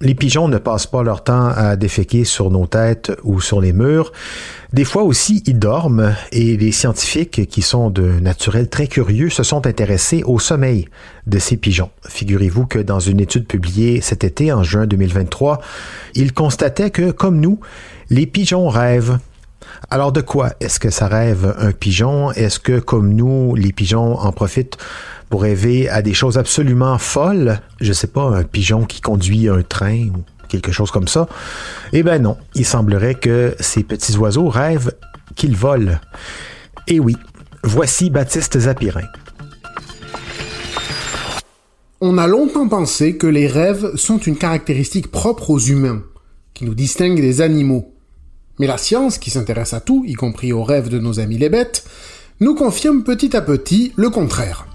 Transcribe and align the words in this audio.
Les 0.00 0.14
pigeons 0.14 0.46
ne 0.46 0.58
passent 0.58 0.86
pas 0.86 1.02
leur 1.02 1.24
temps 1.24 1.48
à 1.48 1.74
déféquer 1.74 2.22
sur 2.22 2.52
nos 2.52 2.68
têtes 2.68 3.10
ou 3.24 3.40
sur 3.40 3.60
les 3.60 3.72
murs. 3.72 4.12
Des 4.72 4.84
fois 4.84 5.02
aussi, 5.02 5.42
ils 5.44 5.58
dorment 5.58 6.14
et 6.30 6.56
les 6.56 6.70
scientifiques, 6.70 7.48
qui 7.48 7.62
sont 7.62 7.90
de 7.90 8.20
naturels 8.20 8.68
très 8.68 8.86
curieux, 8.86 9.28
se 9.28 9.42
sont 9.42 9.66
intéressés 9.66 10.22
au 10.24 10.38
sommeil 10.38 10.86
de 11.26 11.40
ces 11.40 11.56
pigeons. 11.56 11.90
Figurez-vous 12.06 12.66
que 12.66 12.78
dans 12.78 13.00
une 13.00 13.18
étude 13.18 13.48
publiée 13.48 14.00
cet 14.00 14.22
été, 14.22 14.52
en 14.52 14.62
juin 14.62 14.86
2023, 14.86 15.60
ils 16.14 16.32
constataient 16.32 16.90
que, 16.90 17.10
comme 17.10 17.40
nous, 17.40 17.58
les 18.08 18.26
pigeons 18.26 18.68
rêvent. 18.68 19.18
Alors 19.90 20.12
de 20.12 20.20
quoi 20.20 20.52
est-ce 20.60 20.78
que 20.78 20.90
ça 20.90 21.08
rêve 21.08 21.56
un 21.58 21.72
pigeon? 21.72 22.30
Est-ce 22.32 22.60
que, 22.60 22.78
comme 22.78 23.14
nous, 23.14 23.56
les 23.56 23.72
pigeons 23.72 24.16
en 24.16 24.30
profitent 24.30 24.78
pour 25.28 25.42
rêver 25.42 25.88
à 25.88 26.02
des 26.02 26.14
choses 26.14 26.38
absolument 26.38 26.98
folles. 26.98 27.60
Je 27.80 27.92
sais 27.92 28.06
pas, 28.06 28.22
un 28.22 28.44
pigeon 28.44 28.84
qui 28.84 29.00
conduit 29.00 29.48
un 29.48 29.62
train 29.62 30.08
ou 30.08 30.24
quelque 30.48 30.72
chose 30.72 30.90
comme 30.90 31.08
ça. 31.08 31.28
Eh 31.92 32.02
ben 32.02 32.20
non, 32.20 32.36
il 32.54 32.64
semblerait 32.64 33.14
que 33.14 33.54
ces 33.60 33.82
petits 33.82 34.16
oiseaux 34.16 34.48
rêvent 34.48 34.92
qu'ils 35.36 35.56
volent. 35.56 35.98
Et 36.86 37.00
oui, 37.00 37.16
voici 37.62 38.10
Baptiste 38.10 38.58
Zapirin. 38.58 39.06
On 42.00 42.16
a 42.16 42.26
longtemps 42.26 42.68
pensé 42.68 43.16
que 43.16 43.26
les 43.26 43.48
rêves 43.48 43.96
sont 43.96 44.18
une 44.18 44.36
caractéristique 44.36 45.10
propre 45.10 45.50
aux 45.50 45.58
humains, 45.58 46.02
qui 46.54 46.64
nous 46.64 46.74
distingue 46.74 47.20
des 47.20 47.40
animaux. 47.40 47.92
Mais 48.60 48.66
la 48.66 48.78
science, 48.78 49.18
qui 49.18 49.30
s'intéresse 49.30 49.74
à 49.74 49.80
tout, 49.80 50.04
y 50.06 50.14
compris 50.14 50.52
aux 50.52 50.64
rêves 50.64 50.88
de 50.88 50.98
nos 50.98 51.20
amis 51.20 51.38
les 51.38 51.48
bêtes, 51.48 51.84
nous 52.40 52.54
confirme 52.54 53.02
petit 53.02 53.36
à 53.36 53.42
petit 53.42 53.92
le 53.96 54.10
contraire 54.10 54.66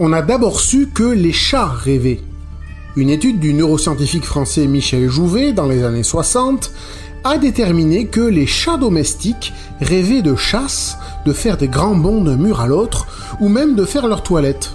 on 0.00 0.14
a 0.14 0.22
d'abord 0.22 0.60
su 0.60 0.88
que 0.88 1.04
les 1.04 1.32
chats 1.32 1.68
rêvaient. 1.68 2.20
Une 2.96 3.10
étude 3.10 3.38
du 3.38 3.52
neuroscientifique 3.52 4.24
français 4.24 4.66
Michel 4.66 5.08
Jouvet 5.10 5.52
dans 5.52 5.66
les 5.66 5.84
années 5.84 6.02
60 6.02 6.72
a 7.22 7.36
déterminé 7.36 8.06
que 8.06 8.22
les 8.22 8.46
chats 8.46 8.78
domestiques 8.78 9.52
rêvaient 9.80 10.22
de 10.22 10.34
chasse, 10.34 10.96
de 11.26 11.34
faire 11.34 11.58
des 11.58 11.68
grands 11.68 11.94
bonds 11.94 12.22
d'un 12.22 12.36
mur 12.36 12.62
à 12.62 12.66
l'autre, 12.66 13.06
ou 13.40 13.50
même 13.50 13.76
de 13.76 13.84
faire 13.84 14.08
leur 14.08 14.22
toilette. 14.22 14.72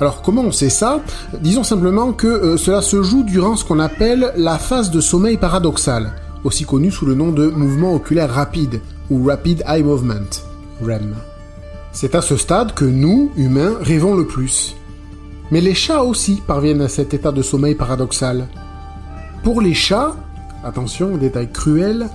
Alors 0.00 0.20
comment 0.20 0.42
on 0.42 0.52
sait 0.52 0.68
ça? 0.68 1.00
Disons 1.40 1.62
simplement 1.62 2.12
que 2.12 2.26
euh, 2.26 2.56
cela 2.56 2.82
se 2.82 3.04
joue 3.04 3.22
durant 3.22 3.54
ce 3.54 3.64
qu'on 3.64 3.78
appelle 3.78 4.32
la 4.36 4.58
phase 4.58 4.90
de 4.90 5.00
sommeil 5.00 5.36
paradoxal, 5.36 6.12
aussi 6.42 6.64
connue 6.64 6.90
sous 6.90 7.06
le 7.06 7.14
nom 7.14 7.30
de 7.30 7.46
mouvement 7.46 7.94
oculaire 7.94 8.34
rapide, 8.34 8.80
ou 9.10 9.24
Rapid 9.24 9.62
Eye 9.68 9.84
Movement, 9.84 10.42
REM. 10.84 11.14
C'est 11.96 12.16
à 12.16 12.22
ce 12.22 12.36
stade 12.36 12.74
que 12.74 12.84
nous, 12.84 13.30
humains, 13.36 13.76
rêvons 13.80 14.16
le 14.16 14.26
plus. 14.26 14.74
Mais 15.52 15.60
les 15.60 15.74
chats 15.74 16.02
aussi 16.02 16.42
parviennent 16.44 16.80
à 16.80 16.88
cet 16.88 17.14
état 17.14 17.30
de 17.30 17.40
sommeil 17.40 17.76
paradoxal. 17.76 18.48
Pour 19.44 19.60
les 19.60 19.74
chats, 19.74 20.16
attention, 20.64 21.16
détail 21.16 21.52
cruel, 21.52 22.08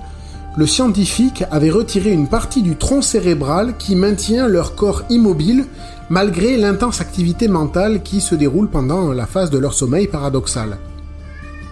le 0.58 0.66
scientifique 0.66 1.44
avait 1.50 1.70
retiré 1.70 2.10
une 2.10 2.28
partie 2.28 2.60
du 2.60 2.76
tronc 2.76 3.00
cérébral 3.00 3.78
qui 3.78 3.96
maintient 3.96 4.48
leur 4.48 4.74
corps 4.74 5.04
immobile 5.08 5.64
malgré 6.10 6.58
l'intense 6.58 7.00
activité 7.00 7.48
mentale 7.48 8.02
qui 8.02 8.20
se 8.20 8.34
déroule 8.34 8.68
pendant 8.68 9.12
la 9.12 9.26
phase 9.26 9.48
de 9.48 9.58
leur 9.58 9.72
sommeil 9.72 10.08
paradoxal. 10.08 10.76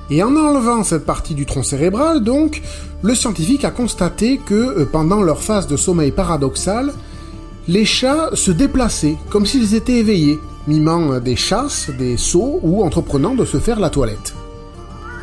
Et 0.08 0.22
en 0.22 0.34
enlevant 0.34 0.82
cette 0.82 1.04
partie 1.04 1.34
du 1.34 1.44
tronc 1.44 1.62
cérébral, 1.62 2.24
donc, 2.24 2.62
le 3.02 3.14
scientifique 3.14 3.66
a 3.66 3.70
constaté 3.70 4.38
que 4.38 4.54
euh, 4.54 4.88
pendant 4.90 5.20
leur 5.20 5.42
phase 5.42 5.66
de 5.66 5.76
sommeil 5.76 6.12
paradoxal, 6.12 6.94
les 7.68 7.84
chats 7.84 8.30
se 8.32 8.50
déplaçaient 8.50 9.16
comme 9.28 9.44
s'ils 9.46 9.74
étaient 9.74 9.98
éveillés, 9.98 10.38
mimant 10.66 11.20
des 11.20 11.36
chasses, 11.36 11.90
des 11.90 12.16
sauts 12.16 12.60
ou 12.62 12.82
entreprenant 12.82 13.34
de 13.34 13.44
se 13.44 13.58
faire 13.58 13.78
la 13.78 13.90
toilette. 13.90 14.34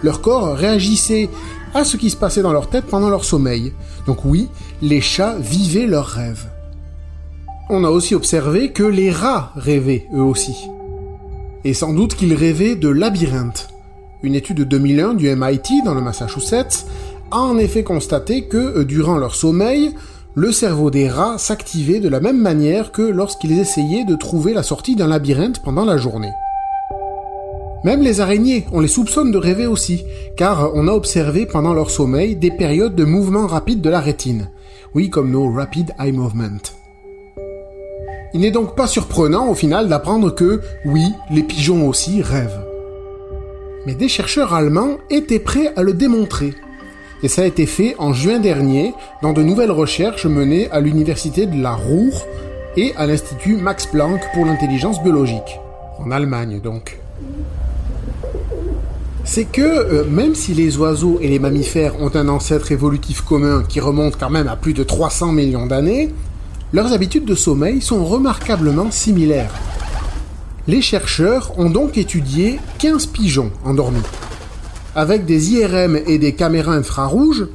Leur 0.04 0.22
corps 0.22 0.56
réagissait 0.56 1.30
à 1.74 1.84
ce 1.84 1.98
qui 1.98 2.12
se 2.12 2.16
passait 2.16 2.44
dans 2.44 2.54
leur 2.54 2.70
tête 2.70 2.86
pendant 2.86 3.10
leur 3.10 3.26
sommeil. 3.26 3.74
Donc 4.06 4.24
oui, 4.24 4.48
les 4.82 5.02
chats 5.02 5.36
vivaient 5.40 5.88
leurs 5.88 6.06
rêves. 6.06 6.46
On 7.70 7.84
a 7.84 7.90
aussi 7.90 8.14
observé 8.14 8.72
que 8.72 8.84
les 8.84 9.12
rats 9.12 9.52
rêvaient 9.56 10.08
eux 10.14 10.22
aussi. 10.22 10.56
Et 11.64 11.74
sans 11.74 11.94
doute 11.94 12.16
qu'ils 12.16 12.36
rêvaient 12.36 12.76
de 12.76 12.90
labyrinthes. 12.90 13.70
Une 14.22 14.36
étude 14.36 14.58
de 14.58 14.64
2001 14.64 15.16
du 15.16 15.36
MIT 15.36 15.84
dans 15.84 15.96
le 15.96 16.02
Massachusetts 16.02 16.86
a 17.32 17.40
en 17.40 17.58
effet 17.58 17.84
constaté 17.84 18.44
que, 18.44 18.58
euh, 18.58 18.86
durant 18.86 19.18
leur 19.18 19.34
sommeil, 19.34 19.96
le 20.36 20.52
cerveau 20.52 20.92
des 20.92 21.08
rats 21.08 21.38
s'activait 21.38 22.02
de 22.02 22.10
la 22.10 22.20
même 22.20 22.42
manière 22.42 22.92
que 22.92 23.02
lorsqu'ils 23.02 23.58
essayaient 23.58 24.04
de 24.04 24.16
trouver 24.16 24.54
la 24.54 24.64
sortie 24.64 24.98
d'un 24.98 25.08
labyrinthe 25.08 25.62
pendant 25.64 25.86
la 25.86 25.96
journée. 25.96 26.34
Même 27.86 28.02
les 28.02 28.20
araignées, 28.20 28.66
on 28.74 28.82
les 28.82 28.90
soupçonne 28.90 29.32
de 29.32 29.38
rêver 29.38 29.66
aussi, 29.66 30.04
car 30.36 30.72
on 30.76 30.90
a 30.90 30.92
observé 30.92 31.46
pendant 31.46 31.74
leur 31.74 31.90
sommeil 31.90 32.36
des 32.36 32.52
périodes 32.52 32.96
de 32.96 33.06
mouvement 33.06 33.48
rapide 33.48 33.80
de 33.80 33.90
la 33.90 34.02
rétine. 34.02 34.50
Oui, 34.94 35.10
comme 35.10 35.32
nos 35.32 35.50
Rapid 35.52 35.94
Eye 36.00 36.12
Movement. 36.12 36.74
Il 38.34 38.42
n'est 38.42 38.52
donc 38.52 38.76
pas 38.76 38.88
surprenant 38.88 39.48
au 39.48 39.56
final 39.56 39.88
d'apprendre 39.88 40.32
que, 40.32 40.60
oui, 40.84 41.06
les 41.32 41.44
pigeons 41.44 41.88
aussi 41.88 42.22
rêvent. 42.22 42.66
Mais 43.86 43.96
des 43.96 44.10
chercheurs 44.10 44.54
allemands 44.54 44.98
étaient 45.10 45.40
prêts 45.40 45.72
à 45.78 45.84
le 45.84 45.94
démontrer 45.94 46.54
et 47.26 47.28
ça 47.28 47.42
a 47.42 47.46
été 47.46 47.66
fait 47.66 47.96
en 47.98 48.14
juin 48.14 48.38
dernier 48.38 48.94
dans 49.24 49.34
de 49.34 49.42
nouvelles 49.42 49.72
recherches 49.72 50.28
menées 50.28 50.70
à 50.70 50.80
l'université 50.80 51.48
de 51.48 51.60
la 51.60 51.74
Ruhr 51.74 52.14
et 52.78 52.94
à 52.98 53.08
l'Institut 53.08 53.58
Max 53.58 53.88
Planck 53.88 54.22
pour 54.36 54.46
l'intelligence 54.46 55.02
biologique, 55.02 55.60
en 55.98 56.12
Allemagne 56.12 56.60
donc. 56.60 57.00
C'est 59.24 59.46
que 59.46 59.64
euh, 59.64 60.06
même 60.08 60.36
si 60.36 60.54
les 60.54 60.78
oiseaux 60.78 61.18
et 61.20 61.28
les 61.28 61.40
mammifères 61.40 62.00
ont 62.00 62.16
un 62.16 62.30
ancêtre 62.30 62.72
évolutif 62.72 63.22
commun 63.22 63.64
qui 63.68 63.80
remonte 63.80 64.20
quand 64.20 64.30
même 64.30 64.48
à 64.48 64.56
plus 64.56 64.74
de 64.74 64.84
300 64.84 65.32
millions 65.32 65.66
d'années, 65.66 66.14
leurs 66.74 66.94
habitudes 66.94 67.26
de 67.26 67.34
sommeil 67.34 67.82
sont 67.82 68.06
remarquablement 68.06 68.92
similaires. 68.92 69.52
Les 70.68 70.84
chercheurs 70.84 71.58
ont 71.58 71.72
donc 71.72 71.98
étudié 71.98 72.60
15 72.78 73.08
pigeons 73.08 73.50
endormis 73.66 74.04
avec 74.96 75.26
des 75.26 75.54
IRM 75.54 75.98
et 76.08 76.18
des 76.18 76.34
caméras 76.34 76.74
infrarouges, 76.74 77.48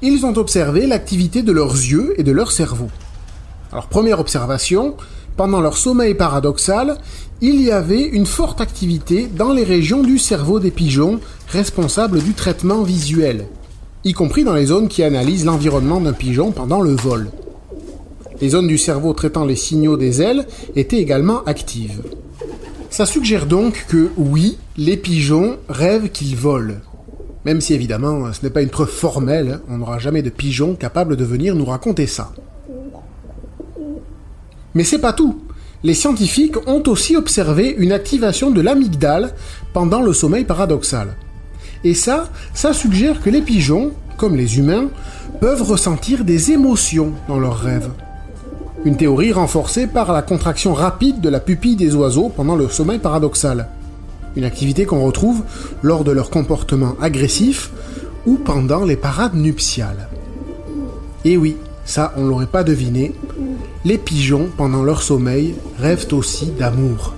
ils 0.00 0.24
ont 0.24 0.36
observé 0.36 0.86
l'activité 0.86 1.42
de 1.42 1.52
leurs 1.52 1.74
yeux 1.74 2.14
et 2.18 2.22
de 2.22 2.32
leur 2.32 2.52
cerveau. 2.52 2.88
Alors 3.72 3.88
première 3.88 4.20
observation, 4.20 4.94
pendant 5.36 5.60
leur 5.60 5.76
sommeil 5.76 6.14
paradoxal, 6.14 6.98
il 7.40 7.60
y 7.60 7.72
avait 7.72 8.04
une 8.04 8.26
forte 8.26 8.60
activité 8.60 9.26
dans 9.26 9.52
les 9.52 9.64
régions 9.64 10.02
du 10.02 10.18
cerveau 10.18 10.60
des 10.60 10.70
pigeons 10.70 11.18
responsables 11.48 12.22
du 12.22 12.34
traitement 12.34 12.84
visuel, 12.84 13.46
y 14.04 14.12
compris 14.12 14.44
dans 14.44 14.54
les 14.54 14.66
zones 14.66 14.88
qui 14.88 15.02
analysent 15.02 15.44
l'environnement 15.44 16.00
d'un 16.00 16.12
pigeon 16.12 16.52
pendant 16.52 16.80
le 16.80 16.94
vol. 16.94 17.30
Les 18.40 18.50
zones 18.50 18.68
du 18.68 18.78
cerveau 18.78 19.12
traitant 19.12 19.44
les 19.44 19.56
signaux 19.56 19.96
des 19.96 20.22
ailes 20.22 20.46
étaient 20.76 21.00
également 21.00 21.42
actives. 21.44 22.02
Ça 22.94 23.06
suggère 23.06 23.46
donc 23.46 23.86
que 23.88 24.12
oui, 24.16 24.56
les 24.76 24.96
pigeons 24.96 25.56
rêvent 25.68 26.10
qu'ils 26.10 26.36
volent. 26.36 26.76
Même 27.44 27.60
si 27.60 27.74
évidemment 27.74 28.32
ce 28.32 28.44
n'est 28.44 28.52
pas 28.52 28.62
une 28.62 28.68
preuve 28.68 28.88
formelle, 28.88 29.58
on 29.68 29.78
n'aura 29.78 29.98
jamais 29.98 30.22
de 30.22 30.30
pigeons 30.30 30.76
capables 30.76 31.16
de 31.16 31.24
venir 31.24 31.56
nous 31.56 31.64
raconter 31.64 32.06
ça. 32.06 32.30
Mais 34.74 34.84
c'est 34.84 35.00
pas 35.00 35.12
tout. 35.12 35.42
Les 35.82 35.94
scientifiques 35.94 36.56
ont 36.68 36.84
aussi 36.86 37.16
observé 37.16 37.74
une 37.76 37.90
activation 37.90 38.52
de 38.52 38.60
l'amygdale 38.60 39.34
pendant 39.72 40.00
le 40.00 40.12
sommeil 40.12 40.44
paradoxal. 40.44 41.16
Et 41.82 41.94
ça, 41.94 42.30
ça 42.54 42.72
suggère 42.72 43.20
que 43.20 43.28
les 43.28 43.42
pigeons, 43.42 43.90
comme 44.18 44.36
les 44.36 44.58
humains, 44.58 44.88
peuvent 45.40 45.62
ressentir 45.62 46.24
des 46.24 46.52
émotions 46.52 47.12
dans 47.26 47.40
leurs 47.40 47.58
rêves. 47.58 47.90
Une 48.84 48.98
théorie 48.98 49.32
renforcée 49.32 49.86
par 49.86 50.12
la 50.12 50.20
contraction 50.20 50.74
rapide 50.74 51.22
de 51.22 51.30
la 51.30 51.40
pupille 51.40 51.74
des 51.76 51.94
oiseaux 51.94 52.28
pendant 52.28 52.54
le 52.54 52.68
sommeil 52.68 52.98
paradoxal. 52.98 53.68
Une 54.36 54.44
activité 54.44 54.84
qu'on 54.84 55.02
retrouve 55.04 55.42
lors 55.82 56.04
de 56.04 56.10
leur 56.10 56.28
comportement 56.28 56.94
agressif 57.00 57.70
ou 58.26 58.36
pendant 58.36 58.84
les 58.84 58.96
parades 58.96 59.34
nuptiales. 59.34 60.08
Et 61.24 61.38
oui, 61.38 61.56
ça 61.86 62.12
on 62.18 62.26
l'aurait 62.26 62.46
pas 62.46 62.62
deviné, 62.62 63.14
les 63.86 63.96
pigeons 63.96 64.50
pendant 64.54 64.82
leur 64.82 65.02
sommeil 65.02 65.54
rêvent 65.78 66.12
aussi 66.12 66.46
d'amour. 66.50 67.14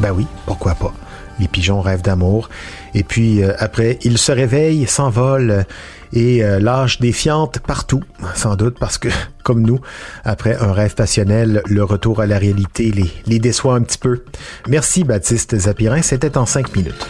Ben 0.00 0.12
oui, 0.16 0.26
pourquoi 0.46 0.74
pas. 0.74 0.94
Les 1.40 1.48
pigeons 1.48 1.80
rêvent 1.80 2.02
d'amour. 2.02 2.48
Et 2.94 3.02
puis 3.02 3.42
euh, 3.42 3.52
après, 3.58 3.98
ils 4.02 4.18
se 4.18 4.32
réveillent, 4.32 4.86
s'envolent 4.86 5.64
et 6.12 6.42
euh, 6.42 6.58
lâchent 6.58 7.00
des 7.00 7.12
fientes 7.12 7.58
partout, 7.60 8.02
sans 8.34 8.56
doute 8.56 8.78
parce 8.78 8.98
que, 8.98 9.08
comme 9.42 9.62
nous, 9.62 9.80
après 10.24 10.56
un 10.56 10.72
rêve 10.72 10.94
passionnel, 10.94 11.62
le 11.66 11.84
retour 11.84 12.20
à 12.20 12.26
la 12.26 12.38
réalité 12.38 12.90
les, 12.90 13.10
les 13.26 13.38
déçoit 13.38 13.74
un 13.74 13.82
petit 13.82 13.98
peu. 13.98 14.24
Merci 14.68 15.04
Baptiste 15.04 15.56
Zapirin, 15.56 16.02
c'était 16.02 16.36
en 16.38 16.46
cinq 16.46 16.74
minutes. 16.74 17.06